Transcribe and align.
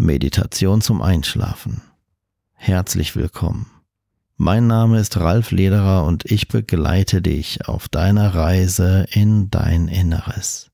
Meditation 0.00 0.80
zum 0.80 1.02
Einschlafen. 1.02 1.82
Herzlich 2.54 3.16
willkommen. 3.16 3.70
Mein 4.38 4.66
Name 4.66 4.98
ist 4.98 5.18
Ralf 5.18 5.50
Lederer 5.50 6.06
und 6.06 6.24
ich 6.24 6.48
begleite 6.48 7.20
dich 7.20 7.68
auf 7.68 7.86
deiner 7.86 8.34
Reise 8.34 9.06
in 9.10 9.50
dein 9.50 9.88
Inneres. 9.88 10.70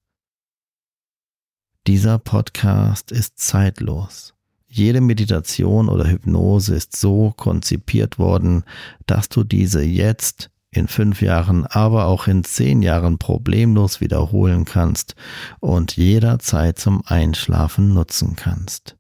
Dieser 1.88 2.20
Podcast 2.20 3.10
ist 3.10 3.40
zeitlos. 3.40 4.34
Jede 4.69 5.01
Meditation 5.01 5.88
oder 5.88 6.08
Hypnose 6.08 6.77
ist 6.77 6.95
so 6.95 7.33
konzipiert 7.37 8.21
worden, 8.21 8.63
dass 9.06 9.29
du 9.29 9.43
diese 9.43 9.83
jetzt 9.83 10.51
in 10.71 10.87
fünf 10.87 11.21
Jahren, 11.21 11.67
aber 11.67 12.06
auch 12.06 12.29
in 12.29 12.45
zehn 12.45 12.81
Jahren 12.81 13.19
problemlos 13.19 14.01
wiederholen 14.01 14.65
kannst 14.65 15.17
und 15.58 15.97
jederzeit 15.97 16.79
zum 16.79 17.02
Einschlafen 17.05 17.93
nutzen 17.93 18.37
kannst. 18.37 18.97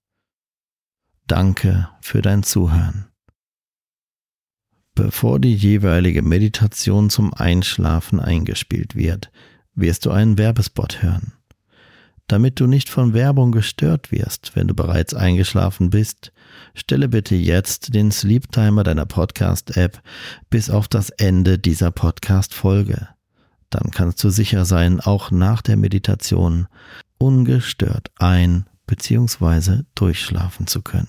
Danke 1.26 1.88
für 2.00 2.22
dein 2.22 2.44
Zuhören. 2.44 3.06
Bevor 4.94 5.40
die 5.40 5.54
jeweilige 5.54 6.22
Meditation 6.22 7.10
zum 7.10 7.34
Einschlafen 7.34 8.20
eingespielt 8.20 8.94
wird, 8.94 9.32
wirst 9.74 10.06
du 10.06 10.12
einen 10.12 10.38
Werbespot 10.38 11.02
hören. 11.02 11.32
Damit 12.28 12.60
du 12.60 12.66
nicht 12.66 12.88
von 12.88 13.12
Werbung 13.12 13.50
gestört 13.50 14.10
wirst, 14.12 14.54
wenn 14.54 14.68
du 14.68 14.74
bereits 14.74 15.14
eingeschlafen 15.14 15.90
bist, 15.90 16.32
stelle 16.74 17.08
bitte 17.08 17.34
jetzt 17.34 17.94
den 17.94 18.12
Sleep 18.12 18.50
Timer 18.52 18.84
deiner 18.84 19.06
Podcast-App 19.06 20.00
bis 20.48 20.70
auf 20.70 20.86
das 20.86 21.10
Ende 21.10 21.58
dieser 21.58 21.90
Podcast-Folge. 21.90 23.08
Dann 23.70 23.90
kannst 23.90 24.22
du 24.22 24.30
sicher 24.30 24.64
sein, 24.64 25.00
auch 25.00 25.32
nach 25.32 25.60
der 25.60 25.76
Meditation 25.76 26.68
ungestört 27.18 28.10
ein- 28.16 28.66
bzw. 28.86 29.82
durchschlafen 29.94 30.66
zu 30.66 30.82
können. 30.82 31.08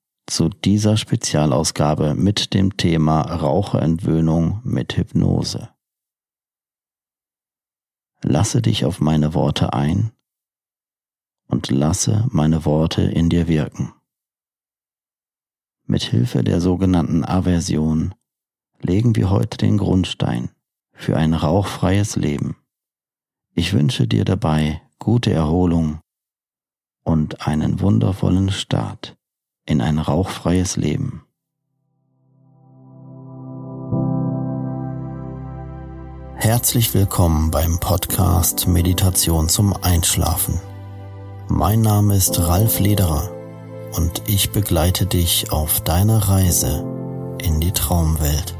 zu 0.31 0.47
dieser 0.47 0.95
Spezialausgabe 0.95 2.15
mit 2.15 2.53
dem 2.53 2.77
Thema 2.77 3.21
Raucherentwöhnung 3.21 4.61
mit 4.63 4.95
Hypnose. 4.95 5.69
Lasse 8.23 8.61
dich 8.61 8.85
auf 8.85 9.01
meine 9.01 9.33
Worte 9.33 9.73
ein 9.73 10.13
und 11.47 11.69
lasse 11.69 12.25
meine 12.31 12.63
Worte 12.63 13.01
in 13.01 13.29
dir 13.29 13.49
wirken. 13.49 13.93
Mit 15.85 16.03
Hilfe 16.03 16.45
der 16.45 16.61
sogenannten 16.61 17.25
Aversion 17.25 18.15
legen 18.79 19.17
wir 19.17 19.29
heute 19.29 19.57
den 19.57 19.77
Grundstein 19.77 20.49
für 20.93 21.17
ein 21.17 21.33
rauchfreies 21.33 22.15
Leben. 22.15 22.55
Ich 23.53 23.73
wünsche 23.73 24.07
dir 24.07 24.23
dabei 24.23 24.81
gute 24.97 25.33
Erholung 25.33 25.99
und 27.03 27.45
einen 27.45 27.81
wundervollen 27.81 28.49
Start 28.49 29.17
in 29.65 29.81
ein 29.81 29.99
rauchfreies 29.99 30.75
Leben. 30.77 31.23
Herzlich 36.35 36.93
willkommen 36.93 37.51
beim 37.51 37.79
Podcast 37.79 38.67
Meditation 38.67 39.47
zum 39.47 39.73
Einschlafen. 39.83 40.59
Mein 41.47 41.81
Name 41.81 42.15
ist 42.15 42.39
Ralf 42.39 42.79
Lederer 42.79 43.31
und 43.95 44.23
ich 44.27 44.51
begleite 44.51 45.05
dich 45.05 45.51
auf 45.51 45.81
deiner 45.81 46.29
Reise 46.29 46.83
in 47.39 47.59
die 47.59 47.71
Traumwelt. 47.71 48.55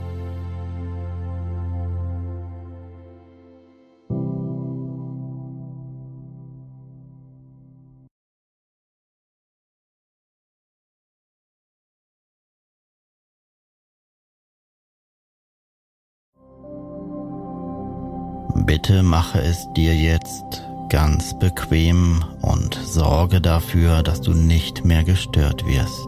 Bitte 18.83 19.03
mache 19.03 19.39
es 19.39 19.71
dir 19.73 19.95
jetzt 19.95 20.65
ganz 20.89 21.37
bequem 21.37 22.23
und 22.41 22.73
sorge 22.83 23.39
dafür, 23.39 24.01
dass 24.01 24.21
du 24.21 24.33
nicht 24.33 24.83
mehr 24.83 25.03
gestört 25.03 25.63
wirst. 25.67 26.07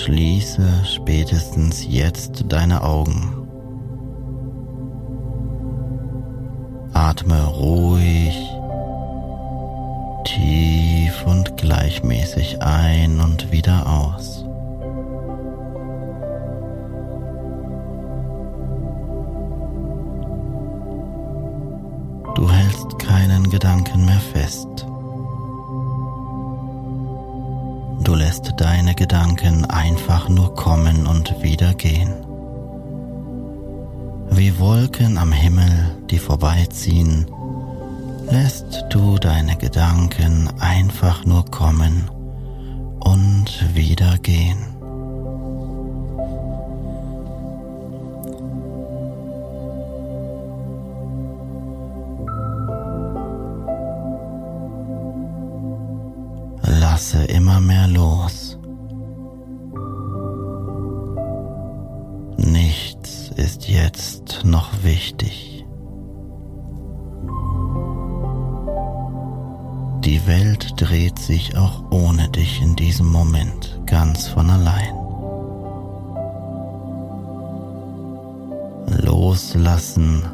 Schließe 0.00 0.84
spätestens 0.84 1.88
jetzt 1.88 2.44
deine 2.48 2.84
Augen. 2.84 3.48
Atme 6.92 7.46
ruhig, 7.46 8.36
tief 10.24 11.26
und 11.26 11.56
gleichmäßig 11.56 12.62
ein 12.62 13.18
und 13.18 13.50
wieder 13.50 13.88
aus. 13.88 14.35
Du 22.36 22.50
hältst 22.50 22.98
keinen 22.98 23.48
Gedanken 23.48 24.04
mehr 24.04 24.20
fest. 24.20 24.68
Du 28.04 28.14
lässt 28.14 28.52
deine 28.58 28.94
Gedanken 28.94 29.64
einfach 29.64 30.28
nur 30.28 30.54
kommen 30.54 31.06
und 31.06 31.42
wieder 31.42 31.72
gehen. 31.72 32.12
Wie 34.30 34.58
Wolken 34.58 35.16
am 35.16 35.32
Himmel, 35.32 35.96
die 36.10 36.18
vorbeiziehen, 36.18 37.26
lässt 38.30 38.84
du 38.90 39.16
deine 39.16 39.56
Gedanken 39.56 40.50
einfach 40.60 41.24
nur 41.24 41.46
kommen 41.46 42.10
und 43.00 43.74
wieder 43.74 44.18
gehen. 44.18 44.75
Welt 70.26 70.80
dreht 70.80 71.18
sich 71.18 71.56
auch 71.56 71.82
ohne 71.90 72.28
dich 72.28 72.60
in 72.60 72.74
diesem 72.74 73.06
Moment 73.06 73.80
ganz 73.86 74.28
von 74.28 74.50
allein. 74.50 74.94
Loslassen, 79.04 80.24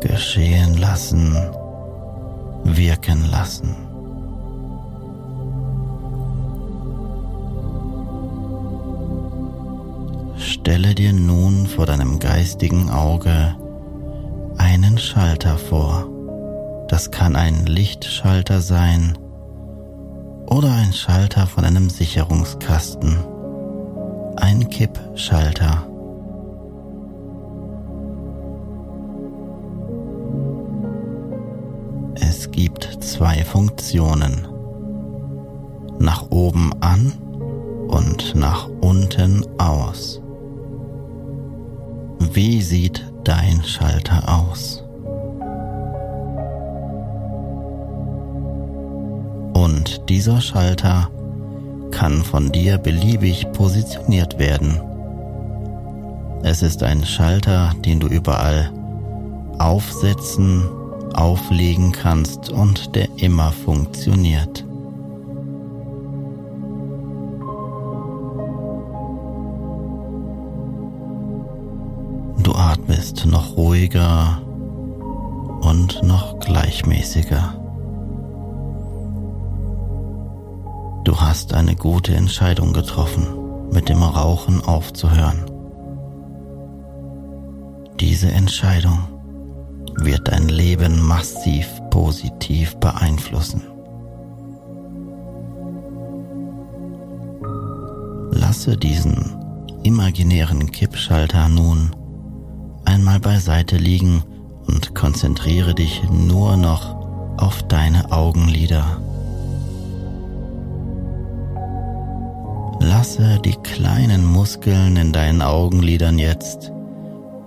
geschehen 0.00 0.76
lassen, 0.78 1.36
wirken 2.64 3.30
lassen. 3.30 3.76
Stelle 10.36 10.94
dir 10.94 11.12
nun 11.12 11.66
vor 11.66 11.86
deinem 11.86 12.18
geistigen 12.18 12.90
Auge 12.90 13.56
einen 14.56 14.98
Schalter 14.98 15.58
vor. 15.58 16.13
Das 16.94 17.10
kann 17.10 17.34
ein 17.34 17.66
Lichtschalter 17.66 18.60
sein 18.60 19.18
oder 20.46 20.72
ein 20.72 20.92
Schalter 20.92 21.48
von 21.48 21.64
einem 21.64 21.90
Sicherungskasten, 21.90 23.18
ein 24.36 24.68
Kippschalter. 24.68 25.88
Es 32.14 32.48
gibt 32.52 32.84
zwei 33.02 33.44
Funktionen. 33.44 34.46
Nach 35.98 36.30
oben 36.30 36.70
an 36.80 37.12
und 37.88 38.36
nach 38.36 38.68
unten 38.80 39.44
aus. 39.58 40.22
Wie 42.20 42.62
sieht 42.62 43.04
dein 43.24 43.64
Schalter 43.64 44.22
aus? 44.28 44.83
Und 49.64 50.10
dieser 50.10 50.42
Schalter 50.42 51.08
kann 51.90 52.22
von 52.22 52.52
dir 52.52 52.76
beliebig 52.76 53.50
positioniert 53.54 54.38
werden. 54.38 54.78
Es 56.42 56.60
ist 56.60 56.82
ein 56.82 57.02
Schalter, 57.06 57.72
den 57.82 57.98
du 57.98 58.06
überall 58.06 58.70
aufsetzen, 59.58 60.68
auflegen 61.14 61.92
kannst 61.92 62.50
und 62.50 62.94
der 62.94 63.08
immer 63.16 63.52
funktioniert. 63.52 64.66
Du 72.42 72.54
atmest 72.54 73.24
noch 73.24 73.56
ruhiger 73.56 74.42
und 75.62 76.02
noch 76.02 76.38
gleichmäßiger. 76.40 77.63
Du 81.14 81.20
hast 81.20 81.54
eine 81.54 81.76
gute 81.76 82.12
Entscheidung 82.12 82.72
getroffen, 82.72 83.28
mit 83.70 83.88
dem 83.88 84.02
Rauchen 84.02 84.60
aufzuhören. 84.64 85.44
Diese 88.00 88.32
Entscheidung 88.32 88.98
wird 89.96 90.26
dein 90.26 90.48
Leben 90.48 91.00
massiv 91.00 91.68
positiv 91.90 92.74
beeinflussen. 92.78 93.62
Lasse 98.32 98.76
diesen 98.76 99.36
imaginären 99.84 100.72
Kippschalter 100.72 101.48
nun 101.48 101.94
einmal 102.84 103.20
beiseite 103.20 103.76
liegen 103.76 104.24
und 104.66 104.96
konzentriere 104.96 105.76
dich 105.76 106.02
nur 106.10 106.56
noch 106.56 106.96
auf 107.36 107.62
deine 107.68 108.10
Augenlider. 108.10 109.03
Lasse 112.86 113.40
die 113.42 113.56
kleinen 113.62 114.26
Muskeln 114.26 114.96
in 114.96 115.10
deinen 115.10 115.40
Augenlidern 115.40 116.18
jetzt 116.18 116.70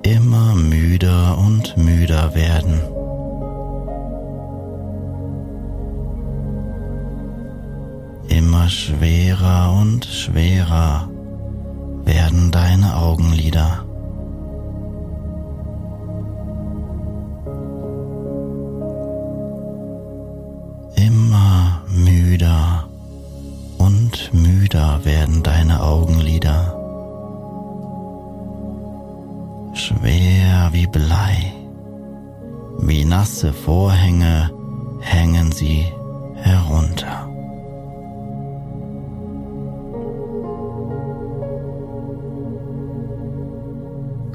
immer 0.02 0.56
müder 0.56 1.38
und 1.38 1.78
müder 1.78 2.34
werden. 2.34 2.82
Immer 8.30 8.68
schwerer 8.68 9.78
und 9.80 10.06
schwerer 10.06 11.08
werden 12.04 12.50
deine 12.50 12.98
Augenlider. 12.98 13.87
Schwer 30.94 31.58
wie 32.88 33.04
nasse 33.04 33.52
Vorhänge 33.52 34.50
hängen 35.02 35.52
sie 35.52 35.86
herunter. 36.36 37.28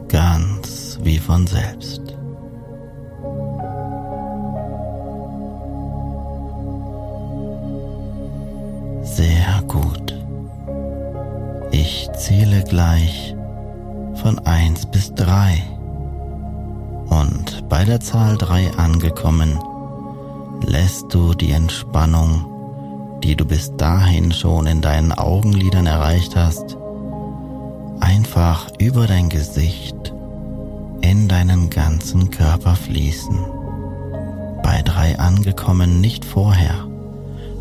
Ganz 0.08 0.98
wie 1.02 1.18
von 1.18 1.46
selbst. 1.46 2.02
Sehr 9.02 9.62
gut. 9.66 10.14
Ich 11.70 12.10
zähle 12.18 12.62
gleich 12.64 13.34
von 14.16 14.38
1 14.40 14.86
bis 14.86 15.14
3. 15.14 15.71
Und 17.22 17.68
bei 17.68 17.84
der 17.84 18.00
Zahl 18.00 18.36
3 18.36 18.72
angekommen, 18.78 19.56
lässt 20.66 21.14
du 21.14 21.34
die 21.34 21.52
Entspannung, 21.52 23.20
die 23.22 23.36
du 23.36 23.44
bis 23.44 23.76
dahin 23.76 24.32
schon 24.32 24.66
in 24.66 24.80
deinen 24.80 25.12
Augenlidern 25.12 25.86
erreicht 25.86 26.34
hast, 26.34 26.76
einfach 28.00 28.72
über 28.80 29.06
dein 29.06 29.28
Gesicht 29.28 30.12
in 31.00 31.28
deinen 31.28 31.70
ganzen 31.70 32.32
Körper 32.32 32.74
fließen. 32.74 33.38
Bei 34.64 34.82
3 34.82 35.20
angekommen, 35.20 36.00
nicht 36.00 36.24
vorher, 36.24 36.88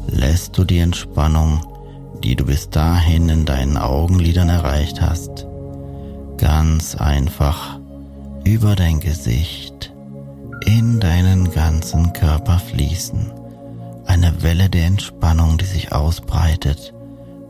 lässt 0.07 0.57
du 0.57 0.63
die 0.63 0.79
Entspannung, 0.79 1.61
die 2.23 2.35
du 2.35 2.45
bis 2.45 2.71
dahin 2.71 3.29
in 3.29 3.45
deinen 3.45 3.77
Augenlidern 3.77 4.49
erreicht 4.49 5.01
hast, 5.01 5.45
ganz 6.37 6.95
einfach 6.95 7.80
über 8.43 8.75
dein 8.75 8.99
Gesicht 8.99 9.93
in 10.65 10.99
deinen 10.99 11.51
ganzen 11.51 12.13
Körper 12.13 12.59
fließen. 12.59 13.31
Eine 14.05 14.43
Welle 14.43 14.69
der 14.69 14.85
Entspannung, 14.85 15.57
die 15.57 15.65
sich 15.65 15.91
ausbreitet 15.91 16.93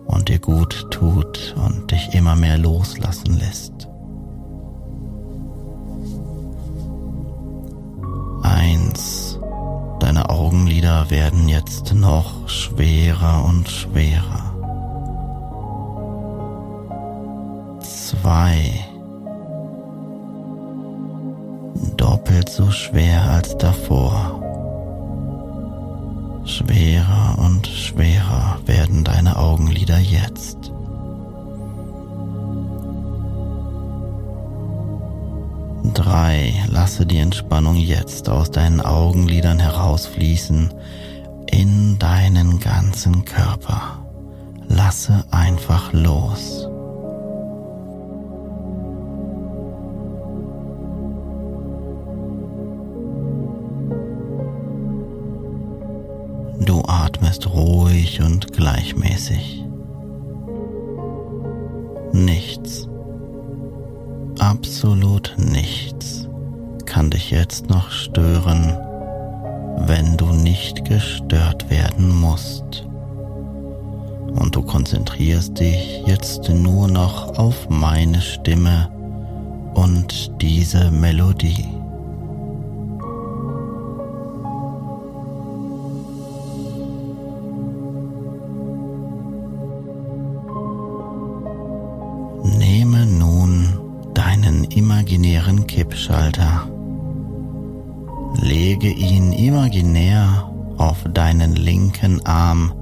und 0.06 0.30
dir 0.30 0.39
gut 0.39 0.88
tut 0.92 1.56
und 1.58 1.92
dich 1.92 2.13
immer 2.13 2.36
mehr 2.36 2.58
loslassen 2.58 3.39
lässt. 3.39 3.88
Eins. 8.44 9.39
Deine 10.00 10.30
Augenlider 10.30 11.10
werden 11.12 11.48
jetzt 11.48 11.94
noch 11.94 12.50
schwerer 12.50 13.46
und 13.46 13.70
schwerer. 13.70 14.51
Zwei. 17.82 18.91
Doppelt 22.42 22.56
so 22.56 22.72
schwer 22.72 23.22
als 23.30 23.56
davor. 23.58 24.42
Schwerer 26.44 27.38
und 27.38 27.68
schwerer 27.68 28.58
werden 28.66 29.04
deine 29.04 29.38
Augenlider 29.38 30.00
jetzt. 30.00 30.58
Drei. 35.94 36.54
Lasse 36.68 37.06
die 37.06 37.20
Entspannung 37.20 37.76
jetzt 37.76 38.28
aus 38.28 38.50
deinen 38.50 38.82
Augenlidern 38.82 39.60
herausfließen 39.60 40.74
in 41.52 42.00
deinen 42.00 42.60
ganzen 42.60 43.24
Körper. 43.24 44.04
Lasse 44.68 45.26
einfach 45.30 45.94
los. 45.94 46.71
Ruhig 58.12 58.22
und 58.22 58.53
gleichmäßig. 58.53 59.63
Nichts, 62.13 62.88
absolut 64.39 65.34
nichts 65.38 66.27
kann 66.86 67.10
dich 67.10 67.32
jetzt 67.32 67.70
noch 67.70 67.89
stören, 67.89 68.77
wenn 69.88 70.18
du 70.18 70.25
nicht 70.34 70.84
gestört 70.84 71.70
werden 71.70 72.10
musst. 72.20 72.86
Und 74.36 74.56
du 74.56 74.62
konzentrierst 74.62 75.60
dich 75.60 76.03
jetzt 76.06 76.50
nur 76.50 76.88
noch 76.89 77.38
auf 77.38 77.70
meine 77.70 78.22
Stimme 78.22 78.89
und 79.74 80.41
diese 80.41 80.91
Melodie. 80.91 81.71
Imaginären 94.75 95.68
Kippschalter. 95.68 96.68
Lege 98.42 98.90
ihn 98.90 99.34
imaginär 99.34 100.50
auf 100.78 100.98
deinen 101.13 101.56
linken 101.56 102.25
Arm 102.25 102.74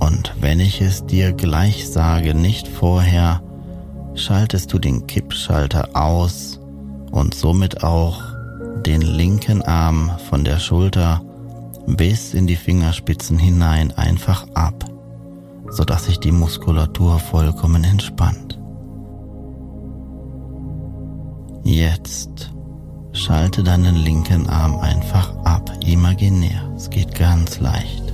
und 0.00 0.32
wenn 0.40 0.60
ich 0.60 0.80
es 0.80 1.04
dir 1.06 1.32
gleich 1.32 1.88
sage, 1.88 2.34
nicht 2.34 2.68
vorher, 2.68 3.42
schaltest 4.14 4.72
du 4.72 4.78
den 4.78 5.06
Kippschalter 5.06 5.90
aus 5.94 6.60
und 7.10 7.34
somit 7.34 7.82
auch 7.82 8.22
den 8.86 9.02
linken 9.02 9.62
Arm 9.62 10.12
von 10.30 10.44
der 10.44 10.58
Schulter 10.60 11.20
bis 11.86 12.34
in 12.34 12.46
die 12.46 12.56
Fingerspitzen 12.56 13.38
hinein 13.38 13.92
einfach 13.96 14.46
ab, 14.54 14.84
sodass 15.70 16.06
sich 16.06 16.20
die 16.20 16.32
Muskulatur 16.32 17.18
vollkommen 17.18 17.82
entspannt. 17.84 18.57
Jetzt 21.68 22.50
schalte 23.12 23.62
deinen 23.62 23.94
linken 23.94 24.48
Arm 24.48 24.78
einfach 24.78 25.36
ab, 25.44 25.70
imaginär. 25.84 26.62
Es 26.74 26.88
geht 26.88 27.14
ganz 27.14 27.60
leicht. 27.60 28.10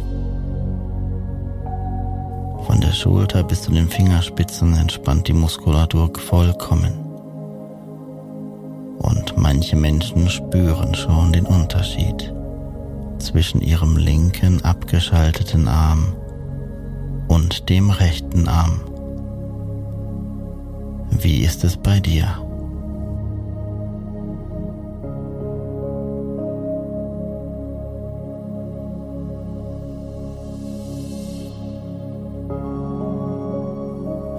Von 2.66 2.80
der 2.80 2.90
Schulter 2.90 3.44
bis 3.44 3.62
zu 3.62 3.70
den 3.70 3.88
Fingerspitzen 3.88 4.74
entspannt 4.74 5.28
die 5.28 5.34
Muskulatur 5.34 6.10
vollkommen. 6.18 6.94
Und 8.98 9.34
manche 9.36 9.76
Menschen 9.76 10.28
spüren 10.28 10.92
schon 10.96 11.32
den 11.32 11.46
Unterschied 11.46 12.34
zwischen 13.18 13.60
ihrem 13.60 13.96
linken 13.96 14.64
abgeschalteten 14.64 15.68
Arm 15.68 16.16
und 17.28 17.68
dem 17.68 17.90
rechten 17.90 18.48
Arm. 18.48 18.80
Wie 21.12 21.44
ist 21.44 21.62
es 21.62 21.76
bei 21.76 22.00
dir? 22.00 22.43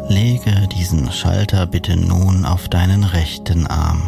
Lege 0.08 0.68
diesen 0.68 1.12
Schalter 1.12 1.66
bitte 1.66 1.98
nun 1.98 2.46
auf 2.46 2.70
deinen 2.70 3.04
rechten 3.04 3.66
Arm, 3.66 4.02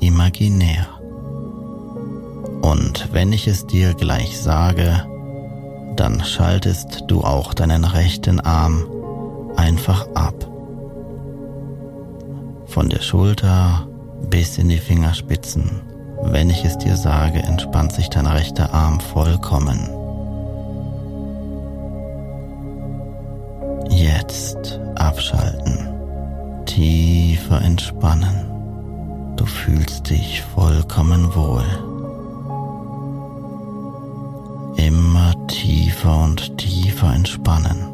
imaginär. 0.00 0.86
Und 2.62 3.08
wenn 3.12 3.32
ich 3.32 3.46
es 3.46 3.66
dir 3.66 3.94
gleich 3.94 4.38
sage, 4.38 5.06
dann 5.94 6.24
schaltest 6.24 7.04
du 7.06 7.22
auch 7.22 7.54
deinen 7.54 7.84
rechten 7.84 8.40
Arm 8.40 8.86
einfach 9.56 10.08
ab. 10.14 10.34
Von 12.66 12.88
der 12.88 13.00
Schulter 13.00 13.86
bis 14.28 14.58
in 14.58 14.68
die 14.68 14.78
Fingerspitzen. 14.78 15.82
Wenn 16.22 16.50
ich 16.50 16.64
es 16.64 16.76
dir 16.78 16.96
sage, 16.96 17.38
entspannt 17.38 17.92
sich 17.92 18.08
dein 18.10 18.26
rechter 18.26 18.74
Arm 18.74 18.98
vollkommen. 18.98 19.88
Jetzt 24.28 24.80
abschalten, 24.96 25.86
tiefer 26.66 27.62
entspannen. 27.62 28.34
Du 29.36 29.46
fühlst 29.46 30.10
dich 30.10 30.42
vollkommen 30.42 31.32
wohl. 31.32 31.62
Immer 34.84 35.32
tiefer 35.46 36.24
und 36.24 36.58
tiefer 36.58 37.14
entspannen. 37.14 37.86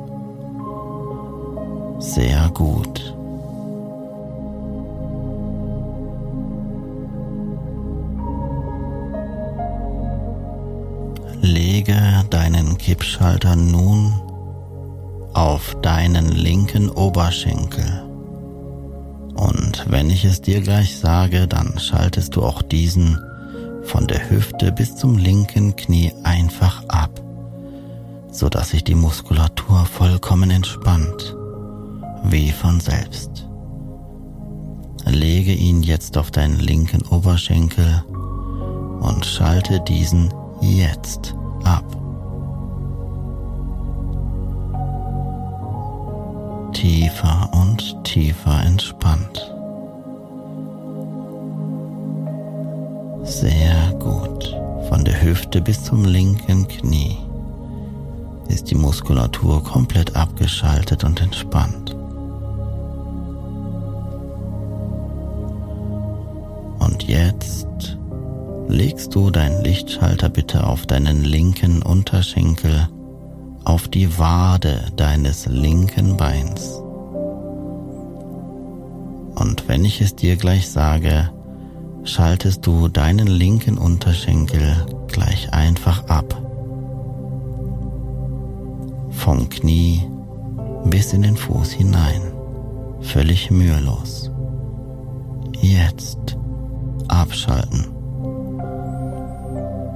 Sehr 1.98 2.48
gut. 2.54 3.14
Lege 11.42 12.24
deinen 12.30 12.78
Kippschalter 12.78 13.54
nun 13.54 14.21
auf 15.34 15.74
deinen 15.82 16.28
linken 16.28 16.88
Oberschenkel. 16.90 18.04
Und 19.34 19.84
wenn 19.88 20.10
ich 20.10 20.24
es 20.24 20.40
dir 20.40 20.60
gleich 20.60 20.98
sage, 20.98 21.48
dann 21.48 21.78
schaltest 21.78 22.36
du 22.36 22.42
auch 22.42 22.62
diesen 22.62 23.18
von 23.84 24.06
der 24.06 24.30
Hüfte 24.30 24.72
bis 24.72 24.96
zum 24.96 25.16
linken 25.18 25.74
Knie 25.74 26.12
einfach 26.22 26.84
ab, 26.88 27.20
so 28.30 28.48
dass 28.48 28.70
sich 28.70 28.84
die 28.84 28.94
Muskulatur 28.94 29.84
vollkommen 29.86 30.50
entspannt, 30.50 31.36
wie 32.24 32.52
von 32.52 32.80
selbst. 32.80 33.48
Lege 35.06 35.52
ihn 35.52 35.82
jetzt 35.82 36.16
auf 36.16 36.30
deinen 36.30 36.60
linken 36.60 37.02
Oberschenkel 37.08 38.04
und 39.00 39.26
schalte 39.26 39.80
diesen 39.80 40.32
jetzt 40.60 41.34
ab. 41.64 42.01
Tiefer 46.82 47.48
und 47.52 48.02
tiefer 48.02 48.60
entspannt. 48.64 49.38
Sehr 53.22 53.92
gut. 54.00 54.52
Von 54.88 55.04
der 55.04 55.22
Hüfte 55.22 55.60
bis 55.60 55.84
zum 55.84 56.04
linken 56.04 56.66
Knie 56.66 57.18
ist 58.48 58.68
die 58.68 58.74
Muskulatur 58.74 59.62
komplett 59.62 60.16
abgeschaltet 60.16 61.04
und 61.04 61.22
entspannt. 61.22 61.94
Und 66.80 67.04
jetzt 67.04 67.96
legst 68.66 69.14
du 69.14 69.30
deinen 69.30 69.62
Lichtschalter 69.62 70.28
bitte 70.28 70.66
auf 70.66 70.84
deinen 70.86 71.22
linken 71.22 71.80
Unterschenkel 71.80 72.88
auf 73.64 73.88
die 73.88 74.18
Wade 74.18 74.86
deines 74.96 75.46
linken 75.46 76.16
Beins. 76.16 76.80
Und 79.34 79.68
wenn 79.68 79.84
ich 79.84 80.00
es 80.00 80.14
dir 80.14 80.36
gleich 80.36 80.68
sage, 80.68 81.30
schaltest 82.04 82.66
du 82.66 82.88
deinen 82.88 83.26
linken 83.26 83.78
Unterschenkel 83.78 84.86
gleich 85.08 85.52
einfach 85.52 86.06
ab. 86.08 86.40
Vom 89.10 89.48
Knie 89.48 90.02
bis 90.84 91.12
in 91.12 91.22
den 91.22 91.36
Fuß 91.36 91.70
hinein, 91.72 92.32
völlig 93.00 93.50
mühelos. 93.50 94.30
Jetzt 95.60 96.36
abschalten. 97.08 98.01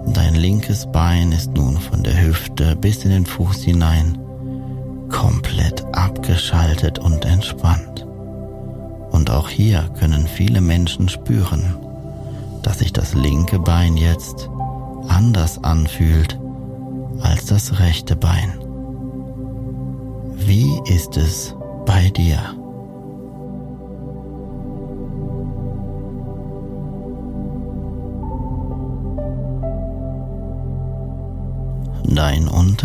Dein 0.06 0.34
linkes 0.34 0.90
Bein 0.92 1.32
ist 1.32 1.52
nun 1.52 1.78
von 1.78 2.02
der 2.02 2.20
Hüfte 2.20 2.76
bis 2.76 3.04
in 3.04 3.10
den 3.10 3.26
Fuß 3.26 3.62
hinein 3.64 4.18
komplett 5.08 5.84
abgeschaltet 5.94 6.98
und 6.98 7.24
entspannt. 7.24 8.06
Und 9.10 9.30
auch 9.30 9.48
hier 9.48 9.88
können 9.98 10.26
viele 10.26 10.60
Menschen 10.60 11.08
spüren, 11.08 11.76
dass 12.62 12.80
sich 12.80 12.92
das 12.92 13.14
linke 13.14 13.58
Bein 13.58 13.96
jetzt 13.96 14.48
anders 15.08 15.62
anfühlt 15.62 16.38
als 17.20 17.46
das 17.46 17.78
rechte 17.78 18.16
Bein. 18.16 18.52
Wie 20.34 20.80
ist 20.86 21.16
es 21.16 21.54
bei 21.86 22.10
dir? 22.10 22.40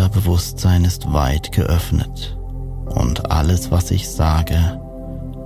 Unterbewusstsein 0.01 0.83
ist 0.83 1.13
weit 1.13 1.51
geöffnet 1.51 2.35
und 2.87 3.31
alles, 3.31 3.69
was 3.69 3.91
ich 3.91 4.09
sage, 4.09 4.81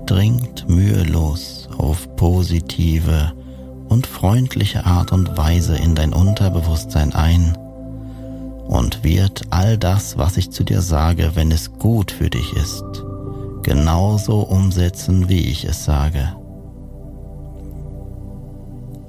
dringt 0.05 0.69
mühelos 0.69 1.67
auf 1.77 2.15
positive 2.15 3.33
und 3.89 4.07
freundliche 4.07 4.85
Art 4.85 5.11
und 5.11 5.35
Weise 5.37 5.75
in 5.75 5.93
dein 5.93 6.13
Unterbewusstsein 6.13 7.13
ein 7.13 7.57
und 8.65 9.03
wird 9.03 9.41
all 9.49 9.77
das, 9.77 10.17
was 10.17 10.37
ich 10.37 10.51
zu 10.51 10.63
dir 10.63 10.79
sage, 10.79 11.31
wenn 11.33 11.51
es 11.51 11.73
gut 11.73 12.11
für 12.11 12.29
dich 12.29 12.53
ist, 12.53 13.03
genauso 13.61 14.39
umsetzen, 14.39 15.27
wie 15.27 15.49
ich 15.49 15.65
es 15.65 15.83
sage. 15.83 16.33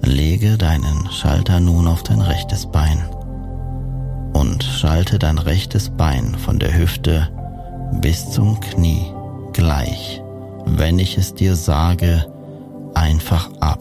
Lege 0.03 0.59
deinen 0.59 1.09
Schalter 1.13 1.61
nun 1.61 1.87
auf 1.87 2.03
dein 2.03 2.21
rechtes 2.21 2.67
Bein 2.67 3.05
und 4.47 4.63
schalte 4.63 5.19
dein 5.19 5.39
rechtes 5.39 5.91
Bein 5.91 6.37
von 6.37 6.61
der 6.61 6.77
Hüfte 6.79 7.29
bis 8.01 8.31
zum 8.31 8.61
Knie 8.61 9.13
gleich, 9.53 10.23
wenn 10.65 11.01
ich 11.01 11.19
es 11.19 11.35
dir 11.35 11.57
sage, 11.57 12.25
einfach 12.95 13.51
ab. 13.59 13.81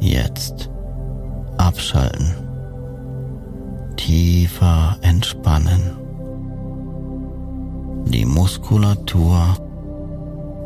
Jetzt 0.00 0.70
abschalten, 1.58 2.32
tiefer 3.96 4.96
entspannen, 5.02 5.98
die 8.06 8.24
Muskulatur 8.24 9.58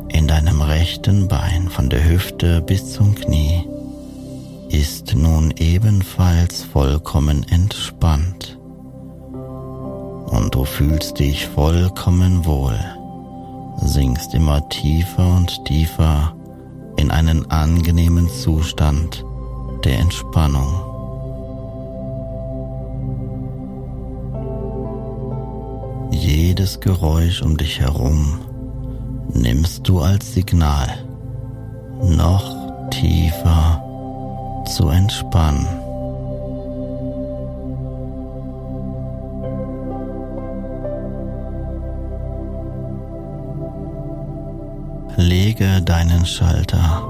in 0.08 0.28
deinem 0.28 0.62
rechten 0.62 1.26
Bein 1.26 1.68
von 1.68 1.90
der 1.90 2.08
Hüfte 2.08 2.62
bis 2.62 2.92
zum 2.92 3.16
Knie 3.16 3.64
ist 4.70 5.14
nun 5.14 5.52
ebenfalls 5.56 6.62
vollkommen 6.62 7.44
entspannt 7.48 8.58
und 10.30 10.54
du 10.54 10.64
fühlst 10.64 11.18
dich 11.18 11.46
vollkommen 11.46 12.44
wohl, 12.44 12.78
sinkst 13.78 14.34
immer 14.34 14.68
tiefer 14.68 15.36
und 15.36 15.64
tiefer 15.64 16.34
in 16.96 17.10
einen 17.10 17.50
angenehmen 17.50 18.28
Zustand 18.28 19.24
der 19.84 20.00
Entspannung. 20.00 20.68
Jedes 26.10 26.80
Geräusch 26.80 27.40
um 27.42 27.56
dich 27.56 27.80
herum 27.80 28.40
nimmst 29.32 29.88
du 29.88 30.00
als 30.00 30.34
Signal, 30.34 30.88
noch 32.02 32.90
tiefer 32.90 33.87
zu 34.68 34.88
entspannen. 34.88 35.66
Lege 45.16 45.82
deinen 45.82 46.24
Schalter 46.26 47.02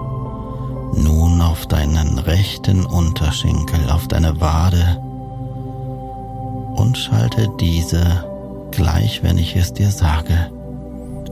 nun 0.95 1.41
auf 1.43 1.67
deinen 1.67 2.19
rechten 2.19 2.87
Unterschenkel, 2.87 3.91
auf 3.91 4.09
deine 4.09 4.41
Wade 4.41 4.99
und 6.77 6.97
schalte 6.97 7.49
diese 7.61 8.25
gleich, 8.71 9.23
wenn 9.23 9.37
ich 9.37 9.57
es 9.57 9.75
dir 9.75 9.91
sage, 9.91 10.51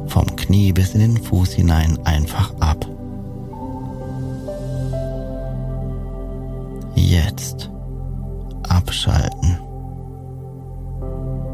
vom 0.06 0.36
Knie 0.36 0.72
bis 0.72 0.94
in 0.94 1.00
den 1.00 1.16
Fuß 1.16 1.52
hinein 1.52 1.98
einfach 2.04 2.52
ab. 2.60 2.86
Jetzt 7.16 7.70
abschalten. 8.68 9.58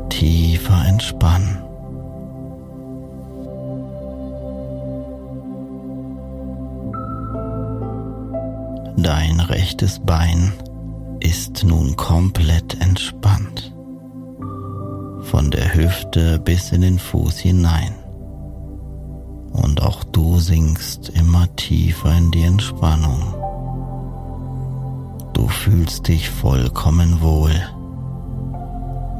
Tiefer 0.08 0.84
entspannen. 0.88 1.58
Dein 8.96 9.38
rechtes 9.38 10.00
Bein 10.00 10.52
ist 11.20 11.62
nun 11.62 11.94
komplett 11.94 12.80
entspannt. 12.80 13.72
Von 15.22 15.52
der 15.52 15.74
Hüfte 15.74 16.40
bis 16.40 16.72
in 16.72 16.80
den 16.80 16.98
Fuß 16.98 17.38
hinein 17.38 17.94
und 19.52 19.80
auch 19.80 20.02
du 20.02 20.40
sinkst 20.40 21.10
immer 21.10 21.54
tiefer 21.54 22.16
in 22.16 22.32
die 22.32 22.42
Entspannung. 22.42 23.41
Fühlst 25.62 26.08
dich 26.08 26.28
vollkommen 26.28 27.20
wohl. 27.20 27.54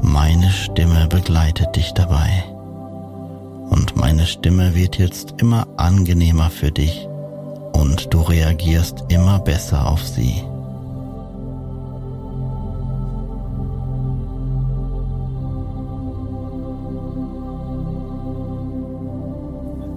Meine 0.01 0.51
Stimme 0.51 1.07
begleitet 1.07 1.73
dich 1.77 1.93
dabei. 1.93 2.43
Und 3.69 3.95
meine 3.95 4.25
Stimme 4.25 4.75
wird 4.75 4.97
jetzt 4.97 5.35
immer 5.37 5.65
angenehmer 5.77 6.49
für 6.49 6.69
dich 6.69 7.07
und 7.71 8.13
du 8.13 8.19
reagierst 8.19 9.05
immer 9.07 9.39
besser 9.39 9.87
auf 9.87 10.05
sie. 10.05 10.43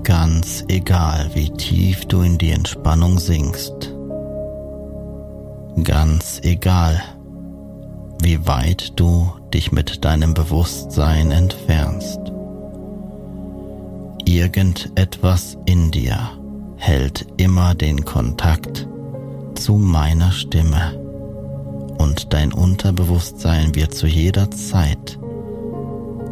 ganz 0.04 0.64
egal, 0.68 1.28
wie 1.34 1.50
tief 1.50 2.04
du 2.04 2.20
in 2.20 2.38
die 2.38 2.52
Entspannung 2.52 3.18
sinkst. 3.18 3.95
Ganz 5.84 6.40
egal, 6.42 7.02
wie 8.22 8.46
weit 8.46 8.98
du 8.98 9.30
dich 9.52 9.72
mit 9.72 10.04
deinem 10.04 10.32
Bewusstsein 10.32 11.30
entfernst. 11.30 12.18
Irgendetwas 14.24 15.58
in 15.66 15.90
dir 15.90 16.30
hält 16.76 17.26
immer 17.36 17.74
den 17.74 18.04
Kontakt 18.04 18.88
zu 19.54 19.74
meiner 19.74 20.32
Stimme 20.32 20.98
und 21.98 22.32
dein 22.32 22.52
Unterbewusstsein 22.52 23.74
wird 23.74 23.94
zu 23.94 24.06
jeder 24.06 24.50
Zeit 24.50 25.18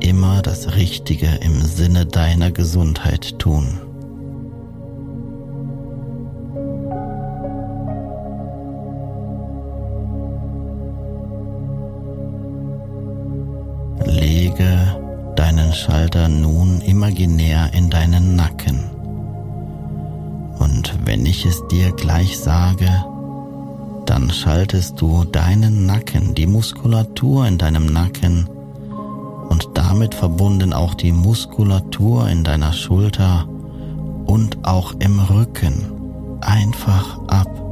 immer 0.01 0.43
das 0.43 0.75
Richtige 0.75 1.29
im 1.43 1.63
Sinne 1.63 2.07
deiner 2.07 2.51
Gesundheit 2.51 3.39
tun. 3.39 3.84
Imaginär 17.15 17.71
in 17.73 17.91
deinen 17.91 18.35
Nacken. 18.35 18.91
Und 20.59 20.99
wenn 21.05 21.25
ich 21.25 21.47
es 21.47 21.63
dir 21.69 21.93
gleich 21.93 22.37
sage, 22.37 22.89
dann 24.05 24.31
schaltest 24.31 25.01
du 25.01 25.23
deinen 25.23 25.87
Nacken, 25.87 26.35
die 26.35 26.49
Muskulatur 26.49 27.47
in 27.47 27.57
deinem 27.57 27.87
Nacken 27.87 28.49
und 29.49 29.69
damit 29.75 30.15
verbunden 30.15 30.73
auch 30.73 30.95
die 30.95 31.13
Muskulatur 31.13 32.29
in 32.29 32.43
deiner 32.43 32.73
Schulter 32.73 33.47
und 34.27 34.67
auch 34.67 34.95
im 34.99 35.21
Rücken 35.21 35.93
einfach 36.41 37.19
ab. 37.29 37.64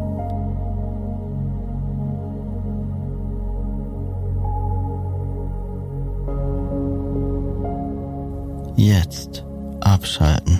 Jetzt 8.82 9.44
abschalten. 9.80 10.58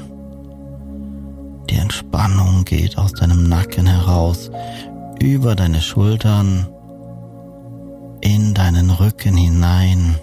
Die 1.69 1.75
Entspannung 1.75 2.65
geht 2.65 2.97
aus 2.97 3.11
deinem 3.15 3.49
Nacken 3.49 3.85
heraus, 3.85 4.49
über 5.21 5.57
deine 5.57 5.81
Schultern, 5.81 6.69
in 8.21 8.55
deinen 8.55 8.91
Rücken 8.91 9.37
hinein 9.37 10.15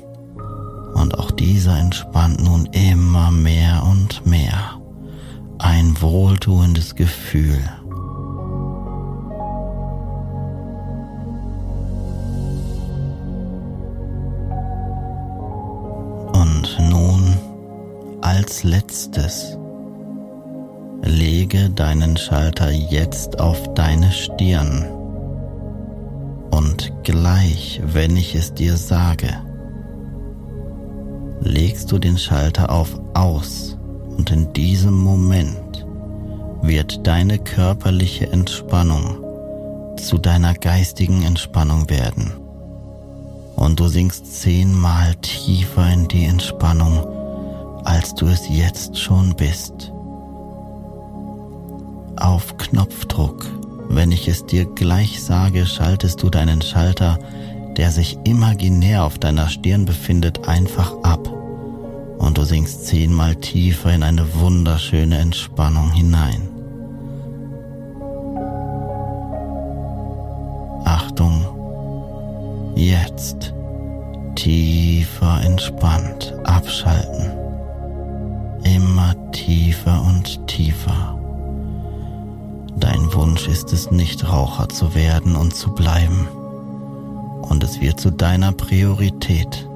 und 0.94 1.20
auch 1.20 1.32
dieser 1.32 1.78
entspannt 1.78 2.42
nun 2.42 2.68
immer 2.68 3.32
mehr 3.32 3.84
und 3.84 4.26
mehr. 4.26 4.80
Ein 5.58 6.02
wohltuendes 6.02 6.96
Gefühl. 6.96 7.60
Als 18.50 18.64
letztes 18.64 19.60
lege 21.04 21.70
deinen 21.70 22.18
Schalter 22.18 22.72
jetzt 22.72 23.40
auf 23.40 23.76
deine 23.76 24.12
Stirn. 24.12 24.88
Und 26.50 26.92
gleich, 27.04 27.80
wenn 27.86 28.18
ich 28.18 28.34
es 28.34 28.56
dir 28.56 28.76
sage, 28.76 29.30
legst 31.42 31.92
du 31.92 32.00
den 32.00 32.18
Schalter 32.18 32.72
auf 32.72 33.00
Aus 33.14 33.78
und 34.18 34.32
in 34.32 34.52
diesem 34.54 34.96
Moment 34.96 35.86
wird 36.64 37.06
deine 37.06 37.38
körperliche 37.38 38.32
Entspannung 38.32 39.24
zu 39.96 40.18
deiner 40.18 40.56
geistigen 40.56 41.22
Entspannung 41.22 41.88
werden. 41.92 42.32
Und 43.56 43.80
du 43.80 43.88
sinkst 43.88 44.42
zehnmal 44.42 45.14
tiefer 45.18 45.94
in 45.94 46.08
die 46.08 46.26
Entspannung, 46.26 47.19
als 47.90 48.16
du 48.16 48.28
es 48.28 48.48
jetzt 48.48 48.98
schon 48.98 49.36
bist. 49.36 49.92
Auf 52.16 52.58
Knopfdruck, 52.58 53.46
wenn 53.90 54.12
ich 54.12 54.28
es 54.28 54.46
dir 54.46 54.66
gleich 54.66 55.22
sage, 55.22 55.66
schaltest 55.66 56.22
du 56.24 56.30
deinen 56.30 56.62
Schalter 56.62 57.18
der 57.80 57.92
sich 57.92 58.18
imaginär 58.26 59.06
auf 59.06 59.18
deiner 59.20 59.48
Stirn 59.48 59.86
befindet, 59.86 60.50
einfach 60.50 61.02
ab 61.02 61.26
und 62.18 62.38
du 62.38 62.44
sinkst 62.44 62.88
zehnmal 62.88 63.38
tiefer 63.38 63.94
in 63.94 64.04
eine 64.04 64.34
wunderschöne 64.34 65.18
Entspannung 65.18 65.90
hinein. 65.94 66.50
Achtung, 70.84 71.46
jetzt 72.76 73.54
tiefer 74.36 75.40
entspannt, 75.42 76.34
abschalten, 76.44 77.32
immer 78.64 79.16
tiefer 79.32 80.02
und 80.02 80.48
tiefer. 80.48 81.20
Dein 82.78 83.14
Wunsch 83.14 83.48
ist 83.48 83.74
es 83.74 83.92
nicht 83.92 84.30
Raucher 84.30 84.70
zu 84.70 84.96
werden 84.96 85.36
und 85.36 85.54
zu 85.54 85.74
bleiben. 85.74 86.28
Und 87.42 87.64
es 87.64 87.82
wird 87.82 88.00
zu 88.00 88.12
deiner 88.12 88.52
Priorität, 88.52 89.68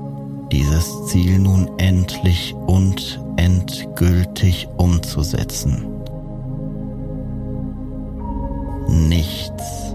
dieses 0.52 1.08
Ziel 1.08 1.40
nun 1.40 1.70
endlich 1.80 2.54
und 2.54 3.20
endgültig 3.38 4.68
umzusetzen. 4.78 5.86
Nichts 8.88 9.93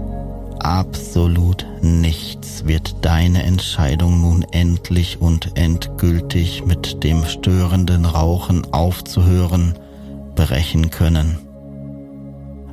absolut 0.59 1.65
nichts 1.81 2.65
wird 2.65 3.03
deine 3.05 3.43
Entscheidung 3.43 4.21
nun 4.21 4.43
endlich 4.51 5.21
und 5.21 5.57
endgültig 5.57 6.65
mit 6.65 7.03
dem 7.03 7.25
störenden 7.25 8.05
Rauchen 8.05 8.73
aufzuhören 8.73 9.75
brechen 10.35 10.89
können. 10.89 11.37